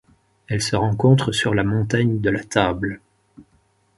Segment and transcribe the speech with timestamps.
[0.47, 3.01] Elle se rencontre sur la montagne de la Table.